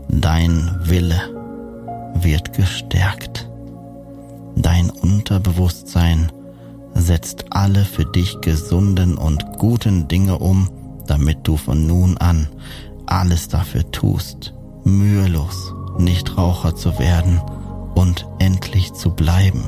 Dein 0.08 0.70
Wille 0.84 1.20
wird 2.14 2.52
gestärkt. 2.52 3.48
Dein 4.54 4.90
Unterbewusstsein 4.90 6.30
setzt 6.94 7.46
alle 7.50 7.84
für 7.84 8.04
dich 8.04 8.40
gesunden 8.40 9.18
und 9.18 9.44
guten 9.58 10.08
Dinge 10.08 10.38
um, 10.38 10.70
damit 11.06 11.38
du 11.42 11.56
von 11.56 11.86
nun 11.86 12.16
an 12.18 12.48
alles 13.06 13.48
dafür 13.48 13.90
tust, 13.90 14.54
mühelos 14.84 15.72
Nichtraucher 15.98 16.74
zu 16.74 16.98
werden 16.98 17.40
und 17.96 18.26
endlich 18.38 18.92
zu 18.92 19.10
bleiben. 19.10 19.64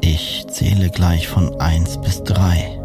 Ich 0.00 0.44
zähle 0.50 0.90
gleich 0.90 1.28
von 1.28 1.58
eins 1.60 1.98
bis 2.00 2.24
drei. 2.24 2.78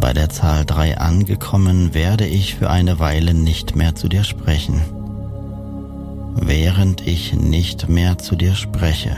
Bei 0.00 0.12
der 0.12 0.30
Zahl 0.30 0.64
drei 0.64 0.96
angekommen 0.96 1.92
werde 1.92 2.24
ich 2.24 2.54
für 2.54 2.70
eine 2.70 3.00
Weile 3.00 3.34
nicht 3.34 3.74
mehr 3.74 3.96
zu 3.96 4.08
dir 4.08 4.22
sprechen. 4.22 4.80
Während 6.36 7.04
ich 7.04 7.34
nicht 7.34 7.88
mehr 7.88 8.16
zu 8.16 8.36
dir 8.36 8.54
spreche, 8.54 9.16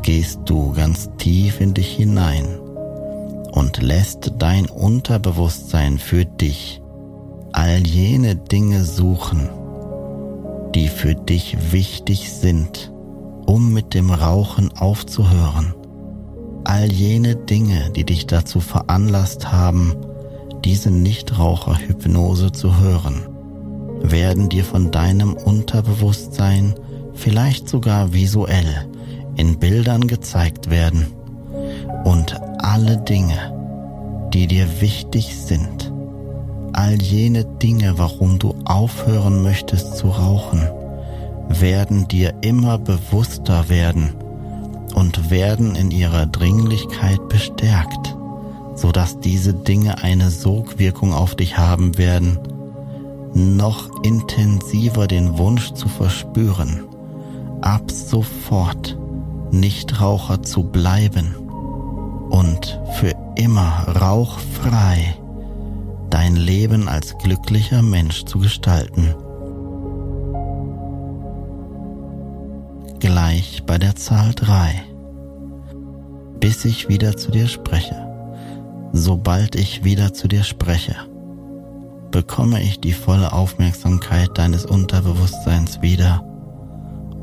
gehst 0.00 0.40
du 0.46 0.72
ganz 0.72 1.10
tief 1.18 1.60
in 1.60 1.74
dich 1.74 1.94
hinein 1.94 2.61
und 3.52 3.80
lässt 3.80 4.32
dein 4.38 4.66
Unterbewusstsein 4.66 5.98
für 5.98 6.24
dich 6.24 6.82
all 7.52 7.86
jene 7.86 8.34
Dinge 8.34 8.82
suchen, 8.82 9.48
die 10.74 10.88
für 10.88 11.14
dich 11.14 11.72
wichtig 11.72 12.32
sind, 12.32 12.92
um 13.46 13.72
mit 13.72 13.94
dem 13.94 14.10
Rauchen 14.10 14.72
aufzuhören. 14.76 15.74
All 16.64 16.90
jene 16.90 17.36
Dinge, 17.36 17.90
die 17.94 18.04
dich 18.04 18.26
dazu 18.26 18.60
veranlasst 18.60 19.52
haben, 19.52 19.94
diese 20.64 20.90
Nichtraucherhypnose 20.90 22.52
zu 22.52 22.80
hören 22.80 23.26
werden 24.02 24.48
dir 24.48 24.64
von 24.64 24.90
deinem 24.90 25.34
Unterbewusstsein 25.34 26.74
vielleicht 27.14 27.68
sogar 27.68 28.12
visuell 28.12 28.86
in 29.36 29.58
Bildern 29.58 30.06
gezeigt 30.06 30.70
werden 30.70 31.06
und 32.04 32.34
alle 32.62 32.96
Dinge, 32.96 34.30
die 34.32 34.46
dir 34.46 34.80
wichtig 34.80 35.36
sind, 35.36 35.92
all 36.72 37.00
jene 37.02 37.44
Dinge, 37.44 37.98
warum 37.98 38.38
du 38.38 38.54
aufhören 38.64 39.42
möchtest 39.42 39.96
zu 39.96 40.08
rauchen, 40.08 40.68
werden 41.48 42.08
dir 42.08 42.32
immer 42.40 42.78
bewusster 42.78 43.68
werden 43.68 44.14
und 44.94 45.30
werden 45.30 45.74
in 45.74 45.90
ihrer 45.90 46.26
Dringlichkeit 46.26 47.28
bestärkt, 47.28 48.16
so 48.74 48.92
dass 48.92 49.20
diese 49.20 49.52
Dinge 49.52 50.02
eine 50.02 50.30
Sogwirkung 50.30 51.12
auf 51.12 51.34
dich 51.34 51.58
haben 51.58 51.98
werden, 51.98 52.38
noch 53.34 53.90
intensiver 54.02 55.06
den 55.08 55.36
Wunsch 55.36 55.72
zu 55.72 55.88
verspüren, 55.88 56.84
ab 57.60 57.90
sofort 57.90 58.96
Nichtraucher 59.50 60.42
zu 60.42 60.62
bleiben 60.62 61.41
und 62.32 62.80
für 62.98 63.14
immer 63.36 63.86
rauchfrei 64.00 65.14
dein 66.10 66.34
Leben 66.34 66.88
als 66.88 67.16
glücklicher 67.18 67.82
Mensch 67.82 68.24
zu 68.24 68.40
gestalten. 68.40 69.14
Gleich 72.98 73.62
bei 73.64 73.78
der 73.78 73.94
Zahl 73.94 74.32
drei, 74.34 74.82
bis 76.40 76.64
ich 76.64 76.88
wieder 76.88 77.16
zu 77.16 77.30
dir 77.30 77.46
spreche, 77.46 78.08
sobald 78.92 79.54
ich 79.54 79.84
wieder 79.84 80.12
zu 80.12 80.26
dir 80.26 80.42
spreche 80.42 80.96
bekomme 82.12 82.62
ich 82.62 82.78
die 82.78 82.92
volle 82.92 83.32
Aufmerksamkeit 83.32 84.38
deines 84.38 84.64
Unterbewusstseins 84.64 85.82
wieder. 85.82 86.22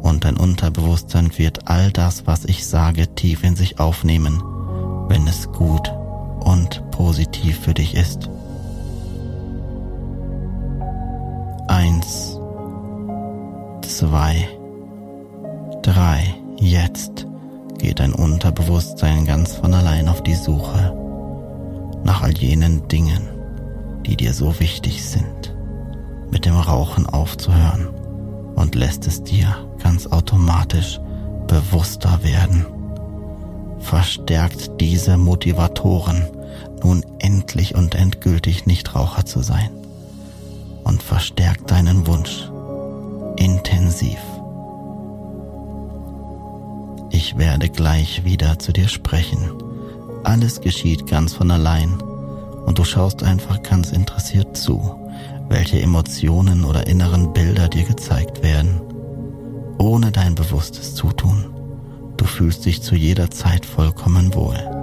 Und 0.01 0.25
dein 0.25 0.35
Unterbewusstsein 0.35 1.31
wird 1.37 1.69
all 1.69 1.91
das, 1.91 2.25
was 2.25 2.43
ich 2.45 2.65
sage, 2.65 3.07
tief 3.15 3.43
in 3.43 3.55
sich 3.55 3.79
aufnehmen, 3.79 4.43
wenn 5.09 5.27
es 5.27 5.51
gut 5.51 5.91
und 6.39 6.89
positiv 6.91 7.59
für 7.59 7.73
dich 7.73 7.95
ist. 7.95 8.29
Eins, 11.67 12.39
zwei, 13.81 14.47
drei, 15.81 16.35
jetzt 16.57 17.27
geht 17.77 17.99
dein 17.99 18.13
Unterbewusstsein 18.13 19.25
ganz 19.25 19.55
von 19.55 19.73
allein 19.73 20.07
auf 20.07 20.23
die 20.23 20.35
Suche 20.35 20.95
nach 22.03 22.21
all 22.21 22.37
jenen 22.37 22.87
Dingen, 22.87 23.27
die 24.05 24.15
dir 24.15 24.33
so 24.33 24.59
wichtig 24.59 25.03
sind, 25.03 25.55
mit 26.31 26.45
dem 26.45 26.55
Rauchen 26.55 27.07
aufzuhören 27.07 27.89
und 28.55 28.75
lässt 28.75 29.07
es 29.07 29.23
dir 29.23 29.55
ganz 29.81 30.07
automatisch 30.07 30.99
bewusster 31.47 32.19
werden. 32.23 32.78
Verstärkt 33.79 34.79
diese 34.79 35.17
Motivatoren, 35.17 36.27
nun 36.83 37.05
endlich 37.19 37.75
und 37.75 37.95
endgültig 37.95 38.65
Nichtraucher 38.65 39.25
zu 39.25 39.41
sein 39.41 39.71
und 40.83 41.03
verstärkt 41.03 41.71
deinen 41.71 42.07
Wunsch 42.07 42.49
intensiv. 43.37 44.19
Ich 47.11 47.37
werde 47.37 47.69
gleich 47.69 48.23
wieder 48.23 48.59
zu 48.59 48.71
dir 48.71 48.87
sprechen. 48.87 49.51
Alles 50.23 50.61
geschieht 50.61 51.07
ganz 51.07 51.33
von 51.33 51.51
allein 51.51 52.01
und 52.65 52.77
du 52.77 52.83
schaust 52.83 53.23
einfach 53.23 53.63
ganz 53.63 53.91
interessiert 53.91 54.55
zu, 54.55 54.95
welche 55.47 55.81
Emotionen 55.81 56.65
oder 56.65 56.87
inneren 56.87 57.33
Bilder 57.33 57.67
dir 57.67 57.83
gezeigt 57.83 58.43
werden, 58.43 58.81
ohne 59.77 60.11
dein 60.11 60.35
bewusstes 60.35 60.95
Zutun. 60.95 61.58
Du 62.19 62.25
fühlst 62.25 62.65
dich 62.65 62.81
zu 62.81 62.95
jeder 62.95 63.31
Zeit 63.31 63.65
vollkommen 63.65 64.33
wohl. 64.33 64.78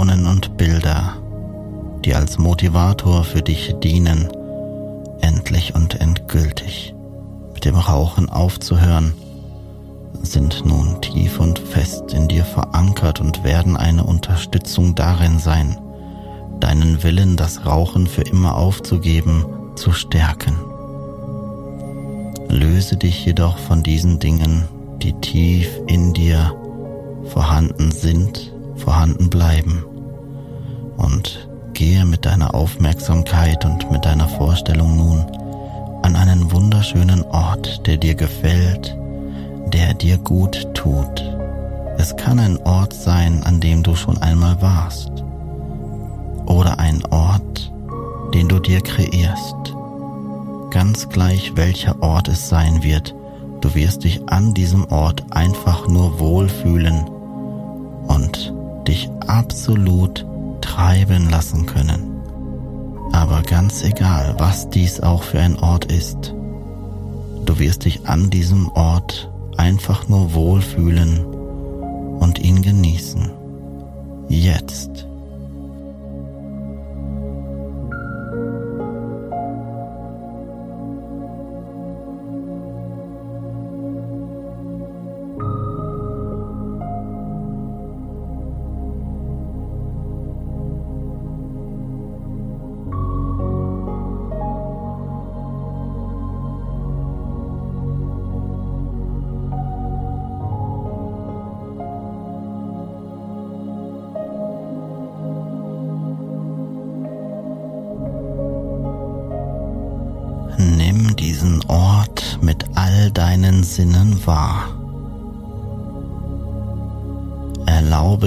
Visionen 0.00 0.26
und 0.26 0.56
Bilder, 0.56 1.12
die 2.06 2.14
als 2.14 2.38
Motivator 2.38 3.22
für 3.22 3.42
dich 3.42 3.74
dienen, 3.82 4.28
endlich 5.20 5.74
und 5.74 6.00
endgültig 6.00 6.94
mit 7.52 7.66
dem 7.66 7.74
Rauchen 7.74 8.30
aufzuhören, 8.30 9.12
sind 10.22 10.64
nun 10.64 11.02
tief 11.02 11.38
und 11.38 11.58
fest 11.58 12.14
in 12.14 12.28
dir 12.28 12.46
verankert 12.46 13.20
und 13.20 13.44
werden 13.44 13.76
eine 13.76 14.04
Unterstützung 14.04 14.94
darin 14.94 15.38
sein, 15.38 15.76
deinen 16.60 17.02
Willen, 17.02 17.36
das 17.36 17.66
Rauchen 17.66 18.06
für 18.06 18.22
immer 18.22 18.56
aufzugeben, 18.56 19.44
zu 19.76 19.92
stärken. 19.92 20.56
Löse 22.48 22.96
dich 22.96 23.26
jedoch 23.26 23.58
von 23.58 23.82
diesen 23.82 24.18
Dingen, 24.18 24.66
die 25.02 25.12
tief 25.20 25.68
in 25.88 26.14
dir 26.14 26.54
vorhanden 27.26 27.90
sind, 27.90 28.54
vorhanden 28.76 29.28
bleiben 29.28 29.84
und 31.00 31.48
gehe 31.72 32.04
mit 32.04 32.26
deiner 32.26 32.54
Aufmerksamkeit 32.54 33.64
und 33.64 33.90
mit 33.90 34.04
deiner 34.04 34.28
Vorstellung 34.28 34.96
nun 34.96 35.24
an 36.02 36.16
einen 36.16 36.50
wunderschönen 36.52 37.22
Ort, 37.22 37.86
der 37.86 37.96
dir 37.96 38.14
gefällt, 38.14 38.96
der 39.72 39.94
dir 39.94 40.18
gut 40.18 40.68
tut. 40.74 41.24
Es 41.98 42.16
kann 42.16 42.38
ein 42.38 42.56
Ort 42.58 42.92
sein, 42.92 43.42
an 43.42 43.60
dem 43.60 43.82
du 43.82 43.94
schon 43.94 44.18
einmal 44.18 44.60
warst. 44.62 45.10
Oder 46.46 46.78
ein 46.78 47.02
Ort, 47.10 47.72
den 48.34 48.48
du 48.48 48.58
dir 48.58 48.80
kreierst. 48.80 49.74
Ganz 50.70 51.08
gleich 51.08 51.52
welcher 51.56 52.02
Ort 52.02 52.28
es 52.28 52.48
sein 52.48 52.82
wird, 52.82 53.14
du 53.60 53.74
wirst 53.74 54.04
dich 54.04 54.28
an 54.28 54.54
diesem 54.54 54.84
Ort 54.90 55.24
einfach 55.30 55.88
nur 55.88 56.18
wohlfühlen 56.18 57.08
und 58.06 58.54
dich 58.86 59.10
absolut 59.26 60.24
treiben 60.60 61.28
lassen 61.28 61.66
können. 61.66 62.20
Aber 63.12 63.42
ganz 63.42 63.82
egal, 63.82 64.34
was 64.38 64.70
dies 64.70 65.00
auch 65.00 65.22
für 65.22 65.40
ein 65.40 65.58
Ort 65.58 65.86
ist, 65.86 66.34
du 67.44 67.58
wirst 67.58 67.84
dich 67.84 68.06
an 68.06 68.30
diesem 68.30 68.68
Ort 68.68 69.30
einfach 69.56 70.08
nur 70.08 70.32
wohlfühlen 70.34 71.24
und 72.20 72.38
ihn 72.38 72.62
genießen. 72.62 73.30
Jetzt. 74.28 75.09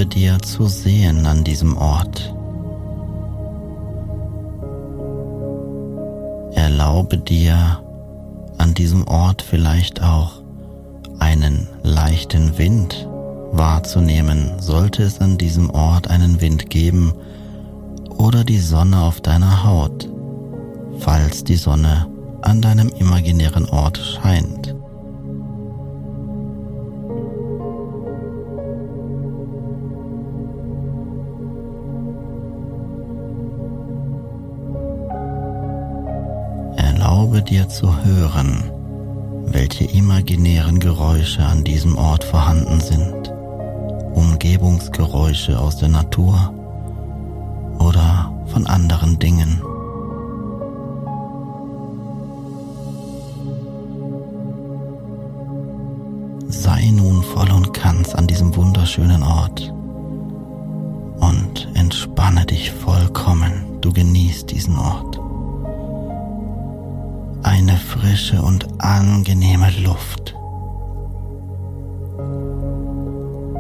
Dir 0.06 0.40
zu 0.40 0.68
sehen 0.68 1.26
an 1.26 1.44
diesem 1.44 1.78
Ort. 1.78 2.34
Erlaube 6.56 7.18
dir 7.18 7.82
an 8.58 8.74
diesem 8.74 9.08
Ort 9.08 9.42
vielleicht 9.42 10.04
auch 10.04 10.42
einen 11.20 11.68
leichten 11.84 12.58
Wind 12.58 13.08
wahrzunehmen, 13.52 14.52
sollte 14.60 15.04
es 15.04 15.20
an 15.20 15.38
diesem 15.38 15.70
Ort 15.70 16.10
einen 16.10 16.42
Wind 16.42 16.70
geben, 16.70 17.14
oder 18.18 18.44
die 18.44 18.60
Sonne 18.60 19.02
auf 19.02 19.22
deiner 19.22 19.64
Haut, 19.64 20.10
falls 21.00 21.44
die 21.44 21.56
Sonne 21.56 22.08
an 22.42 22.62
deinem 22.62 22.90
imaginären 22.90 23.66
Ort 23.70 23.98
scheint. 23.98 24.76
Dir 37.54 37.70
zu 37.70 38.04
hören, 38.04 38.64
welche 39.46 39.84
imaginären 39.84 40.80
Geräusche 40.80 41.46
an 41.46 41.64
diesem 41.64 41.96
Ort 42.00 42.24
vorhanden 42.24 42.80
sind. 42.80 43.32
Umgebungsgeräusche 44.16 45.60
aus 45.60 45.78
der 45.78 45.90
Natur 45.90 46.52
oder 47.78 48.34
von 48.48 48.66
anderen 48.66 49.20
Dingen. 49.20 49.62
Sei 56.48 56.90
nun 56.90 57.22
voll 57.22 57.52
und 57.52 57.72
ganz 57.72 58.16
an 58.16 58.26
diesem 58.26 58.56
wunderschönen 58.56 59.22
Ort 59.22 59.72
und 61.20 61.70
entspanne 61.76 62.48
dich 62.48 62.72
vollkommen. 62.72 63.78
Du 63.82 63.94
genießt 63.94 64.50
diesen 64.50 64.76
Ort. 64.76 65.13
Eine 67.64 67.78
frische 67.78 68.42
und 68.42 68.68
angenehme 68.84 69.70
Luft. 69.86 70.36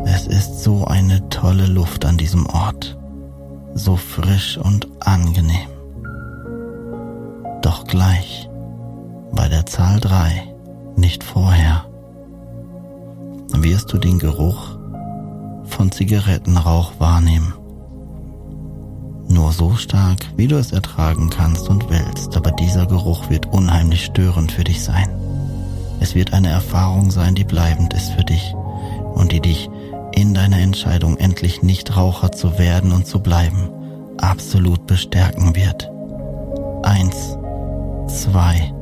Es 0.04 0.28
ist 0.28 0.62
so 0.62 0.84
eine 0.84 1.30
tolle 1.30 1.68
Luft 1.68 2.04
an 2.04 2.18
diesem 2.18 2.46
Ort, 2.48 2.98
so 3.76 3.96
frisch 3.96 4.58
und 4.58 4.90
angenehm. 5.00 5.70
Doch 7.62 7.86
gleich 7.86 8.50
bei 9.32 9.48
der 9.48 9.66
Zahl 9.66 10.02
drei, 10.02 10.54
nicht 10.98 11.24
vorher 11.24 11.86
wirst 13.54 13.94
du 13.94 13.98
den 13.98 14.20
Geruch 14.20 14.78
von 15.64 15.94
Zigarettenrauch 15.94 16.92
wahrnehmen. 17.00 17.54
So 19.54 19.76
stark, 19.76 20.26
wie 20.36 20.48
du 20.48 20.58
es 20.58 20.72
ertragen 20.72 21.30
kannst 21.30 21.70
und 21.70 21.90
willst, 21.90 22.36
aber 22.36 22.52
dieser 22.52 22.86
Geruch 22.86 23.30
wird 23.30 23.46
unheimlich 23.46 24.06
störend 24.06 24.52
für 24.52 24.64
dich 24.64 24.84
sein. 24.84 25.08
Es 26.00 26.16
wird 26.16 26.34
eine 26.34 26.50
Erfahrung 26.50 27.12
sein, 27.12 27.36
die 27.36 27.44
bleibend 27.44 27.94
ist 27.94 28.10
für 28.12 28.24
dich 28.24 28.54
und 29.14 29.32
die 29.32 29.40
dich 29.40 29.70
in 30.14 30.34
deiner 30.34 30.58
Entscheidung 30.60 31.18
endlich 31.18 31.62
nicht 31.62 31.96
Raucher 31.96 32.32
zu 32.32 32.58
werden 32.58 32.92
und 32.92 33.08
zu 33.08 33.20
bleiben 33.20 33.70
absolut 34.24 34.88
bestärken 34.88 35.56
wird. 35.56 35.92
Eins, 36.84 37.38
zwei, 38.08 38.74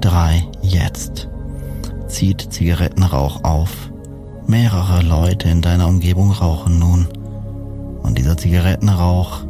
drei, 0.00 0.44
jetzt. 0.62 1.28
Zieht 2.08 2.52
Zigarettenrauch 2.52 3.44
auf 3.44 3.70
Mehrere 4.46 5.02
Leute 5.02 5.50
in 5.50 5.60
deiner 5.60 5.86
Umgebung 5.88 6.32
rauchen 6.32 6.78
nun. 6.78 7.06
Und 8.02 8.16
dieser 8.16 8.38
Zigarettenrauch, 8.38 9.42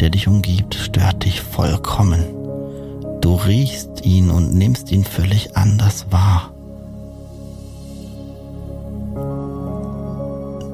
der 0.00 0.10
dich 0.10 0.28
umgibt, 0.28 0.74
stört 0.74 1.24
dich 1.24 1.42
vollkommen. 1.42 2.24
Du 3.20 3.34
riechst 3.34 4.04
ihn 4.04 4.30
und 4.30 4.54
nimmst 4.54 4.90
ihn 4.90 5.04
völlig 5.04 5.56
anders 5.56 6.06
wahr. 6.10 6.52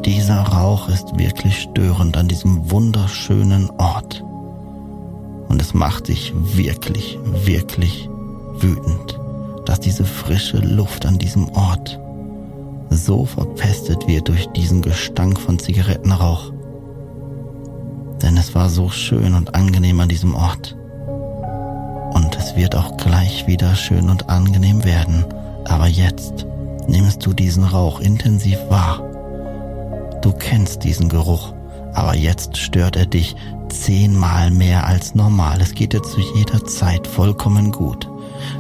Dieser 0.05 0.41
Rauch 0.41 0.89
ist 0.89 1.19
wirklich 1.19 1.63
störend 1.63 2.17
an 2.17 2.29
diesem 2.29 2.71
wunderschönen 2.71 3.69
Ort. 3.71 4.23
Und 5.49 5.61
es 5.61 5.75
macht 5.75 6.09
dich 6.09 6.33
wirklich, 6.35 7.19
wirklich 7.45 8.09
wütend, 8.59 9.19
dass 9.65 9.81
diese 9.81 10.05
frische 10.05 10.59
Luft 10.59 11.07
an 11.07 11.19
diesem 11.19 11.49
Ort 11.49 11.99
so 12.91 13.25
verpestet 13.25 14.07
wird 14.07 14.29
durch 14.29 14.47
diesen 14.53 14.83
Gestank 14.83 15.41
von 15.41 15.59
Zigarettenrauch. 15.59 16.53
Denn 18.23 18.37
es 18.37 18.55
war 18.55 18.69
so 18.69 18.89
schön 18.89 19.35
und 19.35 19.55
angenehm 19.55 20.01
an 20.01 20.09
diesem 20.09 20.35
Ort. 20.35 20.77
Und 22.13 22.37
es 22.39 22.57
wird 22.57 22.75
auch 22.75 22.97
gleich 22.97 23.47
wieder 23.47 23.75
schön 23.75 24.09
und 24.09 24.29
angenehm 24.31 24.85
werden. 24.85 25.25
Aber 25.65 25.87
jetzt 25.87 26.47
nimmst 26.89 27.25
du 27.27 27.33
diesen 27.33 27.65
Rauch 27.65 28.01
intensiv 28.01 28.59
wahr. 28.69 29.03
Du 30.23 30.33
kennst 30.33 30.85
diesen 30.85 31.09
Geruch, 31.09 31.53
aber 31.93 32.17
jetzt 32.17 32.57
stört 32.57 32.97
er 32.97 33.07
dich 33.07 33.37
zehnmal 33.69 34.51
mehr 34.51 34.87
als 34.87 35.15
normal. 35.15 35.61
Es 35.61 35.75
geht 35.75 35.93
dir 35.93 36.03
zu 36.03 36.21
jeder 36.35 36.65
Zeit 36.65 37.07
vollkommen 37.07 37.73
gut. 37.73 38.09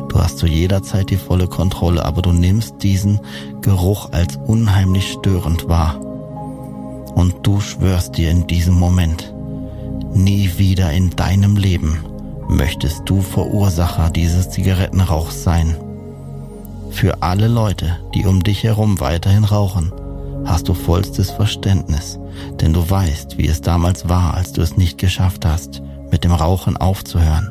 Du 0.09 0.21
hast 0.21 0.39
zu 0.39 0.47
jeder 0.47 0.83
Zeit 0.83 1.11
die 1.11 1.17
volle 1.17 1.49
Kontrolle, 1.49 2.05
aber 2.05 2.23
du 2.23 2.33
nimmst 2.33 2.83
diesen 2.83 3.21
Geruch 3.63 4.13
als 4.13 4.37
unheimlich 4.37 5.13
störend 5.13 5.69
wahr. 5.69 6.01
Und 7.15 7.47
du 7.47 7.61
schwörst 7.61 8.17
dir 8.17 8.31
in 8.31 8.47
diesem 8.47 8.75
Moment, 8.75 9.35
nie 10.17 10.59
wieder 10.59 10.93
in 10.93 11.11
deinem 11.11 11.57
Leben 11.57 12.05
möchtest 12.49 13.03
du 13.07 13.21
Verursacher 13.21 14.11
dieses 14.11 14.51
Zigarettenrauchs 14.51 15.43
sein. 15.43 15.77
Für 16.91 17.23
alle 17.23 17.49
Leute, 17.49 17.99
die 18.15 18.25
um 18.25 18.43
dich 18.43 18.65
herum 18.65 19.01
weiterhin 19.01 19.45
rauchen, 19.45 19.93
hast 20.45 20.69
du 20.69 20.75
vollstes 20.75 21.31
Verständnis, 21.31 22.19
denn 22.61 22.73
du 22.73 22.89
weißt, 22.89 23.39
wie 23.39 23.49
es 23.49 23.61
damals 23.61 24.09
war, 24.09 24.35
als 24.35 24.53
du 24.53 24.63
es 24.63 24.77
nicht 24.77 24.99
geschafft 24.99 25.45
hast, 25.45 25.83
mit 26.11 26.25
dem 26.25 26.33
Rauchen 26.33 26.77
aufzuhören. 26.77 27.51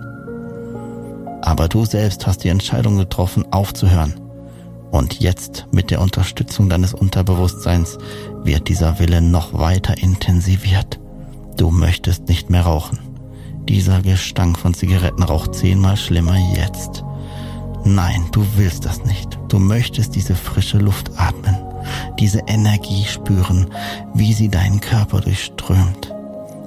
Aber 1.41 1.67
du 1.67 1.85
selbst 1.85 2.25
hast 2.25 2.43
die 2.43 2.49
Entscheidung 2.49 2.97
getroffen, 2.97 3.45
aufzuhören. 3.51 4.19
Und 4.91 5.19
jetzt, 5.19 5.67
mit 5.71 5.91
der 5.91 6.01
Unterstützung 6.01 6.69
deines 6.69 6.93
Unterbewusstseins, 6.93 7.97
wird 8.43 8.69
dieser 8.69 8.97
Wille 8.97 9.21
noch 9.21 9.53
weiter 9.53 9.97
intensiviert. 9.97 10.99
Du 11.57 11.71
möchtest 11.71 12.27
nicht 12.27 12.49
mehr 12.49 12.63
rauchen. 12.63 12.99
Dieser 13.67 14.01
Gestank 14.01 14.59
von 14.59 14.73
Zigarettenrauch 14.73 15.47
zehnmal 15.47 15.97
schlimmer 15.97 16.37
jetzt. 16.55 17.03
Nein, 17.83 18.25
du 18.31 18.45
willst 18.55 18.85
das 18.85 19.03
nicht. 19.05 19.39
Du 19.47 19.59
möchtest 19.59 20.15
diese 20.15 20.35
frische 20.35 20.77
Luft 20.77 21.11
atmen, 21.17 21.55
diese 22.19 22.39
Energie 22.47 23.05
spüren, 23.05 23.67
wie 24.13 24.33
sie 24.33 24.49
deinen 24.49 24.81
Körper 24.81 25.21
durchströmt. 25.21 26.13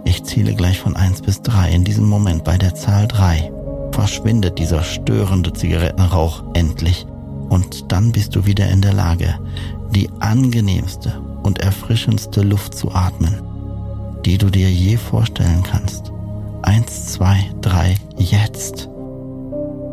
Ich 0.04 0.24
zähle 0.24 0.54
gleich 0.54 0.78
von 0.78 0.96
eins 0.96 1.20
bis 1.20 1.42
drei. 1.42 1.70
In 1.70 1.84
diesem 1.84 2.08
Moment 2.08 2.44
bei 2.44 2.56
der 2.56 2.74
Zahl 2.74 3.06
drei 3.08 3.52
verschwindet 3.92 4.58
dieser 4.58 4.82
störende 4.82 5.52
Zigarettenrauch 5.52 6.44
endlich 6.54 7.06
und 7.48 7.90
dann 7.90 8.12
bist 8.12 8.36
du 8.36 8.46
wieder 8.46 8.68
in 8.68 8.80
der 8.80 8.92
Lage, 8.92 9.38
die 9.94 10.08
angenehmste 10.20 11.20
und 11.42 11.60
erfrischendste 11.60 12.42
Luft 12.42 12.74
zu 12.74 12.94
atmen, 12.94 13.40
die 14.28 14.36
du 14.36 14.50
dir 14.50 14.70
je 14.70 14.98
vorstellen 14.98 15.62
kannst. 15.62 16.12
Eins, 16.60 17.14
zwei, 17.14 17.50
drei, 17.62 17.96
jetzt. 18.18 18.86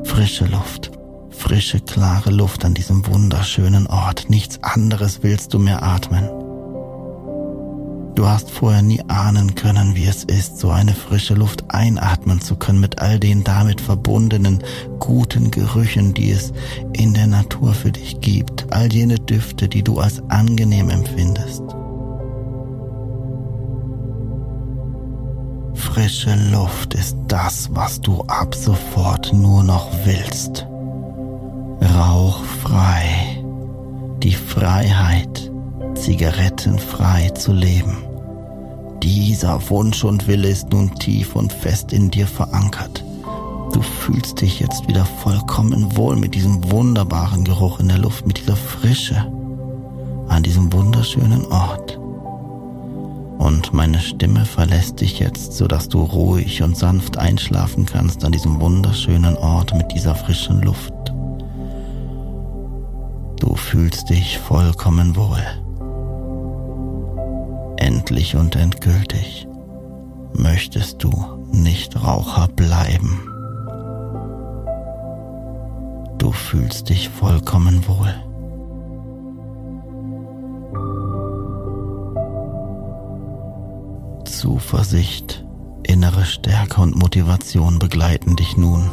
Frische 0.03 0.43
Luft, 0.43 0.91
frische, 1.29 1.79
klare 1.79 2.31
Luft 2.31 2.65
an 2.65 2.73
diesem 2.73 3.07
wunderschönen 3.07 3.87
Ort. 3.87 4.29
Nichts 4.29 4.61
anderes 4.61 5.23
willst 5.23 5.53
du 5.53 5.59
mehr 5.59 5.81
atmen. 5.83 6.27
Du 8.15 8.27
hast 8.27 8.51
vorher 8.51 8.81
nie 8.81 9.01
ahnen 9.07 9.55
können, 9.55 9.95
wie 9.95 10.05
es 10.05 10.25
ist, 10.25 10.59
so 10.59 10.69
eine 10.69 10.93
frische 10.93 11.35
Luft 11.35 11.63
einatmen 11.73 12.41
zu 12.41 12.57
können 12.57 12.81
mit 12.81 12.99
all 12.99 13.17
den 13.21 13.45
damit 13.45 13.79
verbundenen 13.79 14.61
guten 14.99 15.49
Gerüchen, 15.49 16.13
die 16.13 16.31
es 16.31 16.51
in 16.91 17.13
der 17.13 17.27
Natur 17.27 17.73
für 17.73 17.93
dich 17.93 18.19
gibt, 18.19 18.73
all 18.73 18.91
jene 18.91 19.15
Düfte, 19.15 19.69
die 19.69 19.81
du 19.81 19.99
als 19.99 20.21
angenehm 20.29 20.89
empfindest. 20.89 21.63
Frische 25.95 26.35
Luft 26.51 26.93
ist 26.93 27.15
das, 27.29 27.69
was 27.71 28.01
du 28.01 28.21
ab 28.23 28.53
sofort 28.53 29.31
nur 29.31 29.63
noch 29.63 29.89
willst. 30.03 30.67
Rauchfrei. 31.81 33.41
Die 34.21 34.33
Freiheit, 34.33 35.49
zigarettenfrei 35.93 37.29
zu 37.29 37.53
leben. 37.53 38.03
Dieser 39.03 39.69
Wunsch 39.69 40.03
und 40.03 40.27
Wille 40.27 40.49
ist 40.49 40.69
nun 40.69 40.93
tief 40.95 41.33
und 41.33 41.53
fest 41.53 41.93
in 41.93 42.11
dir 42.11 42.27
verankert. 42.27 43.01
Du 43.71 43.81
fühlst 43.81 44.41
dich 44.41 44.59
jetzt 44.59 44.89
wieder 44.89 45.05
vollkommen 45.05 45.95
wohl 45.95 46.17
mit 46.17 46.35
diesem 46.35 46.69
wunderbaren 46.71 47.45
Geruch 47.45 47.79
in 47.79 47.87
der 47.87 47.99
Luft, 47.99 48.27
mit 48.27 48.37
dieser 48.37 48.57
Frische 48.57 49.31
an 50.27 50.43
diesem 50.43 50.73
wunderschönen 50.73 51.45
Ort. 51.45 51.97
Und 53.45 53.73
meine 53.73 53.99
Stimme 53.99 54.43
verlässt 54.45 55.01
dich 55.01 55.19
jetzt, 55.19 55.53
sodass 55.53 55.87
du 55.87 56.01
ruhig 56.01 56.63
und 56.63 56.75
sanft 56.75 57.17
einschlafen 57.17 57.85
kannst 57.85 58.25
an 58.25 58.31
diesem 58.31 58.59
wunderschönen 58.59 59.37
Ort 59.37 59.75
mit 59.75 59.91
dieser 59.91 60.15
frischen 60.15 60.61
Luft. 60.63 60.93
Du 63.39 63.55
fühlst 63.55 64.09
dich 64.09 64.39
vollkommen 64.39 65.15
wohl 65.15 65.43
endlich 67.77 68.35
und 68.35 68.55
endgültig 68.55 69.47
möchtest 70.33 71.03
du 71.03 71.11
nicht 71.51 71.95
Raucher 72.01 72.47
bleiben. 72.47 73.19
Du 76.17 76.31
fühlst 76.31 76.89
dich 76.89 77.09
vollkommen 77.09 77.87
wohl. 77.87 78.24
Zuversicht, 84.37 85.45
innere 85.83 86.25
Stärke 86.25 86.81
und 86.81 86.95
Motivation 86.95 87.79
begleiten 87.79 88.35
dich 88.35 88.57
nun 88.57 88.91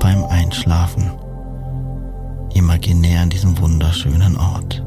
beim 0.00 0.24
Einschlafen, 0.24 1.12
imaginär 2.52 3.20
an 3.20 3.30
diesem 3.30 3.56
wunderschönen 3.58 4.36
Ort. 4.36 4.82